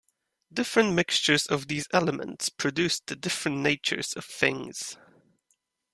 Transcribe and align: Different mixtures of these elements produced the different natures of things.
Different 0.51 0.93
mixtures 0.95 1.45
of 1.45 1.67
these 1.67 1.87
elements 1.93 2.49
produced 2.49 3.05
the 3.05 3.15
different 3.15 3.57
natures 3.57 4.13
of 4.13 4.25
things. 4.25 4.97